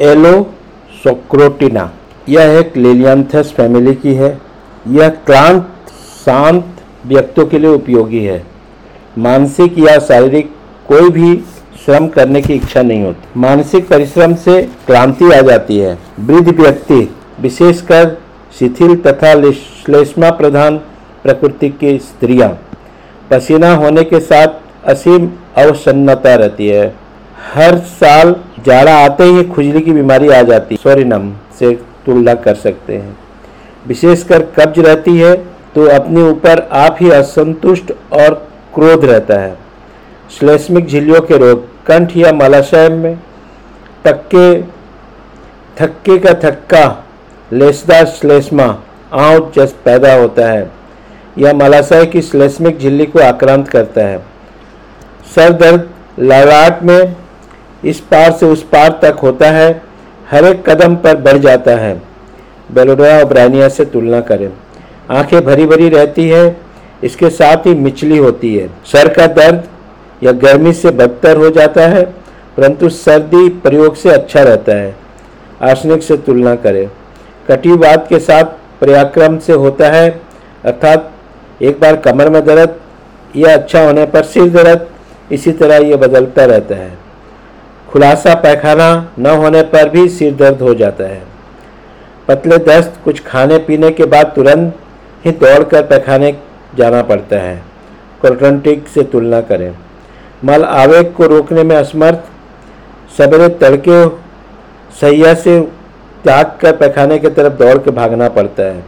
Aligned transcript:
एलोसोक्रोटिना। 0.00 1.90
यह 2.28 2.58
एक 2.58 2.76
लेलियांथस 2.76 3.52
फैमिली 3.56 3.94
की 3.94 4.14
है। 4.14 4.38
यह 4.88 5.08
क्लांत 5.26 5.68
शांत 6.24 6.64
व्यक्तियों 7.06 7.46
के 7.46 7.58
लिए 7.58 7.70
उपयोगी 7.70 8.24
है। 8.24 8.42
मानसिक 9.18 9.78
या 9.78 9.98
शारीरिक 9.98 10.50
कोई 10.88 11.10
भी 11.10 11.36
श्रम 11.84 12.06
करने 12.08 12.40
की 12.42 12.54
इच्छा 12.54 12.82
नहीं 12.82 13.04
होती। 13.04 13.40
मानसिक 13.40 13.88
परिश्रम 13.88 14.34
से 14.34 14.62
क्लांति 14.86 15.30
आ 15.32 15.40
जाती 15.40 15.78
है। 15.78 15.98
वृद्ध 16.20 16.60
व्यक्ति, 16.60 17.08
विशेषकर 17.40 18.16
शिथिल 18.58 18.96
तथा 18.96 19.32
श्लेष्मा 19.52 20.30
प्रधान 20.32 20.76
प्रकृति 21.24 21.68
की 21.70 21.98
स्त्रियाँ, 21.98 22.48
पसीना 23.30 23.74
होने 23.74 24.02
के 24.04 24.20
साथ 24.20 24.88
असीम 24.88 25.28
अवसन्नता 25.56 26.34
रहती 26.34 26.68
है। 26.68 26.94
हर 27.46 27.76
साल 27.78 28.34
जाड़ा 28.66 28.94
आते 28.96 29.24
ही 29.24 29.42
खुजली 29.44 29.80
की 29.80 29.92
बीमारी 29.92 30.28
आ 30.28 30.40
जाती 30.42 30.74
है। 30.74 30.82
सोरिनम 30.82 31.30
से 31.58 31.74
तुलना 32.06 32.34
कर 32.36 32.54
सकते 32.56 32.96
हैं। 32.96 33.16
विशेषकर 33.86 34.42
कब्ज 34.58 34.78
रहती 34.78 35.16
है 35.18 35.34
तो 35.74 35.86
अपने 35.90 36.22
ऊपर 36.22 36.60
आप 36.74 36.96
ही 37.00 37.10
असंतुष्ट 37.10 37.92
और 38.12 38.34
क्रोध 38.74 39.04
रहता 39.04 39.38
है। 39.40 39.56
श्लेष्मिक 40.38 40.86
झिल्लियों 40.86 41.20
के 41.20 41.36
रोग, 41.38 41.64
कंठ 41.86 42.16
या 42.16 42.32
मलाशय 42.34 42.88
में 42.88 43.16
तक्के 44.04 44.62
थक्के 45.76 46.18
का 46.18 46.32
थक्का, 46.42 46.84
लेसदार 47.52 48.06
श्लेष्मा 48.10 48.66
आउट 49.14 49.54
जस 49.54 49.74
पैदा 49.84 50.14
होता 50.14 50.46
है 50.46 50.70
यह 51.38 51.52
मलाशय 51.54 52.06
की 52.06 52.22
श्लेष्मिक 52.22 52.78
झिल्ली 52.78 53.06
को 53.06 53.18
आक्रांत 53.18 53.68
करता 53.68 54.00
है। 54.00 54.18
सर 55.34 55.52
दर्द 55.52 55.88
लड़ाट 56.20 56.82
में 56.82 57.14
इस 57.84 58.00
पार 58.00 58.32
से 58.32 58.46
उस 58.46 58.62
पार 58.62 58.98
तक 59.02 59.18
होता 59.22 59.50
है, 59.50 59.82
हर 60.30 60.44
एक 60.44 60.70
कदम 60.70 60.96
पर 60.96 61.16
बढ़ 61.16 61.38
जाता 61.38 61.70
है। 61.70 62.02
बेलोडोरा 62.72 63.18
और 63.18 63.24
ब्रानिया 63.24 63.68
से 63.68 63.84
तुलना 63.84 64.20
करें। 64.20 64.50
आँखें 65.10 65.44
भरी 65.44 65.66
भरी 65.66 65.88
रहती 65.88 66.28
है, 66.28 66.56
इसके 67.04 67.30
साथ 67.30 67.56
ही 67.56 67.74
मिचली 67.74 68.18
होती 68.18 68.56
है। 68.56 68.68
सर 68.84 69.08
का 69.08 69.26
दर्द 69.26 69.64
या 70.22 70.32
गर्मी 70.32 70.72
से 70.72 70.90
बदतर 70.90 71.36
हो 71.36 71.50
जाता 71.50 71.82
है, 71.82 72.02
परंतु 72.56 72.88
सर्दी 72.88 73.48
प्रयोग 73.48 73.96
से 73.96 74.10
अच्छा 74.10 74.42
रहता 74.42 74.72
है। 74.72 74.96
आर्सनिक 75.62 76.02
से 76.02 76.16
तुलना 76.16 76.54
करें। 76.54 76.90
कटिवाद 77.48 78.06
के 78.08 78.18
साथ 78.18 78.44
पर्याक्रम 78.80 79.38
से 79.38 79.52
होता 79.52 79.88
है, 79.88 80.20
अर्थात 80.64 81.12
एक 81.62 81.80
बार 81.80 81.96
कमर 81.96 82.30
में 82.30 82.44
दर्द 82.44 82.74
या 83.36 83.54
अच्छा 83.54 83.84
होने 83.84 84.04
पर 84.06 84.22
सिर 84.22 84.48
दर्द, 84.50 84.86
इसी 85.32 85.52
तरह 85.52 85.76
ये 85.76 85.96
बदलता 85.96 86.44
रहता 86.44 86.74
है। 86.74 87.05
खुलासा 87.96 88.34
पैखाना 88.34 88.86
न 89.18 89.26
होने 89.32 89.60
पर 89.64 89.88
भी 89.88 90.08
सिर 90.08 90.34
दर्द 90.34 90.62
हो 90.62 90.72
जाता 90.74 91.04
है। 91.04 91.22
पतले 92.28 92.56
दस्त 92.58 92.98
कुछ 93.04 93.20
खाने 93.26 93.58
पीने 93.58 93.90
के 93.90 94.04
बाद 94.04 94.32
तुरंत 94.36 94.74
ही 95.24 95.30
दौड़कर 95.34 95.82
पैखाने 95.82 96.32
जाना 96.78 97.00
पड़ता 97.02 97.36
है। 97.36 97.56
कोल्ट्रंटिक 98.22 98.88
से 98.88 99.02
तुलना 99.02 99.40
करें। 99.40 99.70
मल 100.44 100.64
आवेग 100.64 101.12
को 101.12 101.26
रोकने 101.26 101.62
में 101.62 101.74
असमर्थ 101.76 102.28
सवेरे 103.18 103.48
तड़के 103.56 104.04
सैया 105.00 105.32
से 105.34 105.60
त्याग 106.24 106.56
कर 106.60 106.76
पैखाने 106.76 107.18
की 107.18 107.28
तरफ़ 107.30 107.54
दौड़ 107.54 107.78
के 107.78 107.90
भागना 107.92 108.28
पड़ता 108.28 108.62
है। 108.62 108.80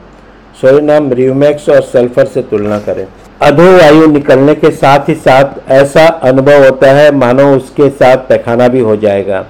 सोरिनाम 0.61 1.12
रिवमैक्स 1.12 1.69
और 1.69 1.83
सल्फ़र 1.84 2.27
से 2.27 2.43
तुलना 2.43 2.78
करें। 2.81 3.06
अधोवायु 3.41 4.06
निकलने 4.06 4.55
के 4.55 4.70
साथ 4.70 5.08
ही 5.08 5.14
साथ 5.17 5.70
ऐसा 5.70 6.06
अनुभव 6.06 6.64
होता 6.64 6.91
है, 6.92 7.11
मानो 7.17 7.44
उसके 7.56 7.89
साथ 7.91 8.17
पैखाना 8.28 8.67
भी 8.69 8.81
हो 8.81 8.97
जाएगा। 8.97 9.41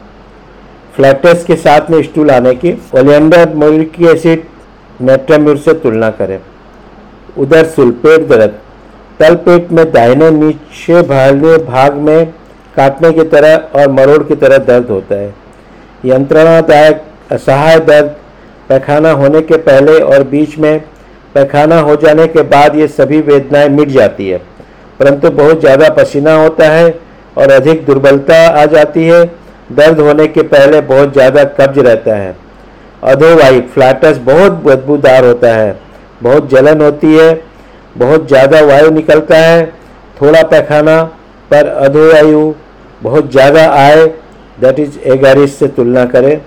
फ्लैटस 0.96 1.44
के 1.44 1.56
साथ 1.56 1.90
में 1.90 2.02
स्टूल 2.02 2.30
आने 2.30 2.54
की 2.54 2.72
ओलियंडर 2.94 3.54
मोरिक 3.54 4.00
एसिड 4.04 4.42
नेट्राम्यूर 5.00 5.56
से 5.58 5.72
तुलना 5.74 6.10
करें। 6.10 6.38
उधर 7.38 7.64
सुलपेट 7.66 8.28
दर्द 8.28 8.58
तल 9.20 9.34
पेट 9.46 9.72
में 9.72 9.84
दाहिने 9.92 10.30
नीचे 10.30 11.02
भाले 11.04 11.56
भाग 11.64 11.94
में 11.98 12.26
काटने 12.76 13.12
की 13.12 13.22
तरह 13.28 13.80
और 13.80 13.90
मरोड़ 13.92 14.22
की 14.22 14.34
तरह 14.36 14.58
दर्द 14.66 14.90
होता 14.90 15.14
है। 15.14 15.34
यंत्रणादायक, 16.04 17.02
असहाय 17.32 17.78
दर्द, 17.80 18.14
पैखाना 18.68 19.10
होने 19.12 19.40
के 19.42 19.56
पहले 19.58 19.98
और 20.00 20.22
बीच 20.28 20.58
में 20.58 20.82
पैखाना 21.34 21.80
हो 21.80 21.96
जाने 21.96 22.26
के 22.26 22.42
बाद 22.50 22.76
ये 22.76 22.86
सभी 22.90 23.20
वेदनाएँ 23.22 23.68
मिट 23.70 23.88
जाती 23.90 24.28
है। 24.28 24.38
परंतु 25.00 25.30
बहुत 25.32 25.60
ज़्यादा 25.60 25.88
पसीना 25.94 26.34
होता 26.34 26.68
है 26.70 26.88
और 27.38 27.50
अधिक 27.52 27.84
दुर्बलता 27.86 28.36
आ 28.52 28.64
जाती 28.66 29.04
है। 29.04 29.24
दर्द 29.72 30.00
होने 30.00 30.26
के 30.28 30.42
पहले 30.44 30.80
बहुत 30.82 31.12
ज़्यादा 31.12 31.44
कब्ज 31.56 31.78
रहता 31.78 32.14
है। 32.16 32.36
अधोवायु 33.04 33.60
फ्लैटस 33.74 34.18
बहुत 34.24 34.52
बदबूदार 34.64 35.24
होता 35.24 35.54
है। 35.54 35.76
बहुत 36.22 36.48
जलन 36.50 36.80
होती 36.80 37.14
है, 37.14 37.28
बहुत 37.96 38.26
ज़्यादा 38.28 38.60
वायु 38.66 38.90
निकलता 38.92 39.36
है। 39.38 39.66
थोड़ा 40.20 40.42
पैखाना 40.44 41.02
पर 41.50 41.66
अधोवायु 41.68 42.52
बहुत 43.02 43.30
ज़्यादा 43.32 43.68
आए 43.74 44.06
दैट 44.60 44.78
इज़ 44.80 44.98
एगारिस 45.08 45.58
से 45.58 45.66
तुलना 45.68 46.04
करें। 46.06 46.40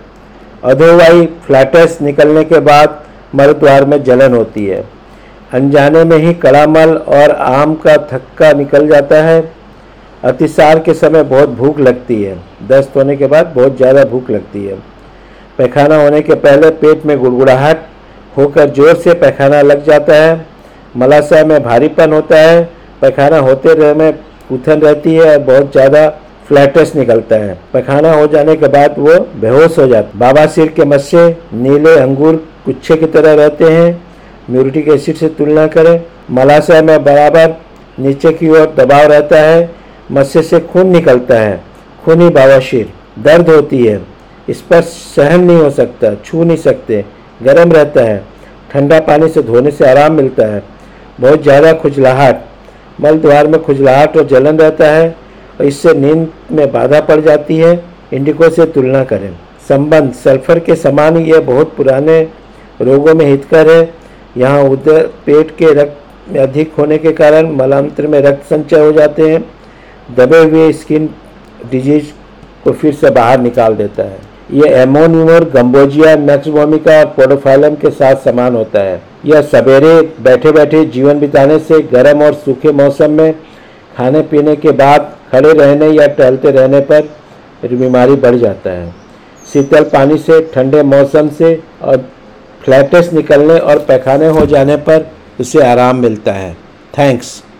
अधोवायु 0.63 1.25
फ्लैटस 1.45 1.97
निकलने 2.01 2.43
के 2.43 2.59
बाद 2.61 2.99
मलद्वार 3.35 3.85
में 3.85 4.03
जलन 4.03 4.33
होती 4.33 4.65
है। 4.65 4.83
अनजाने 5.53 6.03
में 6.03 6.17
ही 6.17 6.33
कड़ामल 6.35 6.89
और 6.89 7.31
आम 7.31 7.73
का 7.77 7.95
थक्का 8.11 8.51
निकल 8.53 8.87
जाता 8.87 9.21
है। 9.23 9.43
अतिसार 10.23 10.79
के 10.79 10.93
समय 10.93 11.23
बहुत 11.25 11.49
भूख 11.51 11.79
लगती 11.79 12.21
है। 12.23 12.37
दस्त 12.67 12.95
होने 12.95 13.15
के 13.15 13.27
बाद 13.27 13.53
बहुत 13.55 13.77
ज़्यादा 13.77 14.03
भूख 14.05 14.29
लगती 14.31 14.65
है। 14.65 14.75
पैखाना 15.57 15.95
होने 15.95 16.21
के 16.21 16.35
पहले 16.37 16.69
पेट 16.77 17.05
में 17.05 17.17
गुड़गुड़ाहट 17.19 17.85
होकर 18.37 18.69
ज़ोर 18.69 18.95
से 18.95 19.13
पैखाना 19.15 19.61
लग 19.61 19.83
जाता 19.85 20.15
है। 20.15 20.45
मलाशय 20.97 21.43
में 21.43 21.61
भारीपन 21.63 22.13
होता 22.13 22.37
है। 22.39 22.63
पैखाना 23.01 23.37
होते 23.39 23.73
रहे 23.73 23.93
में 23.93 24.19
उथन 24.51 24.81
रहती 24.81 25.13
है 25.15 25.31
और 25.31 25.43
बहुत 25.43 25.71
ज़्यादा 25.71 26.07
फ्लैटस 26.51 26.91
निकलता 26.95 27.35
है। 27.35 27.53
पखाना 27.73 28.11
हो 28.13 28.25
जाने 28.27 28.55
के 28.55 28.67
बाद 28.69 28.95
वो 28.97 29.13
बेहोश 29.41 29.77
हो 29.79 29.85
जाता 29.87 30.19
बाबा 30.19 30.45
सिर 30.47 30.67
के 30.69 30.85
मस्से, 30.85 31.27
नीले 31.53 31.95
अंगूर 31.97 32.35
गुच्छे 32.65 32.95
की 32.95 33.05
तरह 33.07 33.33
रहते 33.35 33.65
हैं। 33.65 34.01
म्यूरिटिक 34.49 34.87
एसिड 34.89 35.15
से 35.15 35.27
तुलना 35.29 35.65
करें। 35.67 36.01
मलाशय 36.31 36.81
में 36.81 37.03
बराबर 37.03 37.55
नीचे 37.99 38.31
की 38.33 38.49
ओर 38.49 38.73
दबाव 38.77 39.05
रहता 39.11 39.39
है। 39.39 39.69
मस्से 40.11 40.41
से 40.41 40.59
खून 40.61 40.87
निकलता 40.87 41.39
है। 41.39 41.55
खूनी 42.05 42.29
बावाशीर 42.29 42.89
दर्द 43.19 43.49
होती 43.49 43.85
है। 43.85 43.99
इस 44.49 44.61
पर 44.61 44.81
सहन 44.81 45.43
नहीं 45.43 45.57
हो 45.57 45.69
सकता, 45.69 46.13
छू 46.15 46.43
नहीं 46.43 46.57
सकते। 46.57 47.03
गर्म 47.43 47.71
रहता 47.71 48.03
है। 48.03 48.21
ठंडा 48.71 48.99
पानी 48.99 49.27
से 49.29 49.41
धोने 49.43 49.71
से 49.71 49.89
आराम 49.89 50.13
मिलता 50.13 50.45
है। 50.45 50.61
बहुत 51.19 51.43
ज़्यादा 51.43 51.73
खुजलाहट। 51.73 52.43
मल 53.01 53.17
द्वार 53.19 53.47
में 53.47 53.61
खुजलाहट 53.63 54.17
और 54.17 54.27
जलन 54.27 54.59
रहता 54.59 54.87
है। 54.87 55.20
और 55.59 55.65
इससे 55.65 55.93
नींद 55.93 56.27
में 56.51 56.71
बाधा 56.71 56.99
पड़ 57.01 57.19
जाती 57.21 57.57
है। 57.57 57.73
इंडिको 58.13 58.49
से 58.49 58.65
तुलना 58.65 59.03
करें। 59.03 59.31
संबंध, 59.69 60.13
सल्फ़र 60.13 60.59
के 60.59 60.75
समान 60.75 61.17
यह 61.17 61.39
बहुत 61.41 61.75
पुराने 61.75 62.21
रोगों 62.81 63.13
में 63.15 63.25
हितकर 63.25 63.69
है। 63.69 63.93
यहाँ 64.37 64.63
उधर 64.63 65.05
पेट 65.25 65.51
के 65.57 65.73
रक्त 65.73 65.97
में 66.29 66.39
अधिक 66.39 66.73
होने 66.77 66.97
के 66.97 67.11
कारण 67.11 67.51
मलांतर 67.55 68.07
में 68.07 68.19
रक्त 68.21 68.49
संचय 68.49 68.79
हो 68.79 68.91
जाते 68.91 69.29
हैं। 69.29 69.43
दबे 70.17 70.37
हुए 70.39 70.71
स्किन 70.73 71.09
डिज़ीज़ 71.71 72.11
को 72.63 72.71
फिर 72.71 72.93
से 72.93 73.09
बाहर 73.09 73.39
निकाल 73.39 73.75
देता 73.75 74.03
है। 74.03 74.19
यह 74.53 74.81
एमोनिमोर 74.81 75.43
गम्बोजिया 75.49 76.15
मैक्सबोमिका 76.17 76.97
और 76.99 77.05
पोडोफाइलम 77.17 77.75
के 77.75 77.89
साथ 77.91 78.15
समान 78.23 78.55
होता 78.55 78.79
है। 78.79 79.01
यह 79.25 79.41
सवेरे 79.43 80.01
बैठे 80.21 80.51
बैठे 80.51 80.83
जीवन 80.87 81.19
बिताने 81.19 81.57
से 81.59 81.79
गर्म 81.91 82.21
और 82.21 82.33
सूखे 82.35 82.71
मौसम 82.73 83.11
में 83.11 83.33
खाने 83.97 84.21
पीने 84.21 84.55
के 84.55 84.71
बाद 84.73 85.11
खड़े 85.31 85.51
रहने 85.53 85.89
या 85.91 86.07
टहलते 86.07 86.51
रहने 86.51 86.79
पर 86.91 87.09
बीमारी 87.67 88.15
बढ़ 88.15 88.35
जाता 88.35 88.69
है। 88.69 88.89
शीतल 89.53 89.83
पानी 89.83 90.17
से, 90.17 90.41
ठंडे 90.53 90.83
मौसम 90.83 91.29
से 91.29 91.53
और 91.81 91.97
फ्लैटस 92.63 93.09
निकलने 93.13 93.57
और 93.59 93.79
पैखाने 93.79 94.27
हो 94.29 94.45
जाने 94.45 94.75
पर 94.79 95.05
उसे 95.39 95.61
आराम 95.61 95.97
मिलता 95.97 96.31
है। 96.31 96.53
थैंक्स 96.97 97.41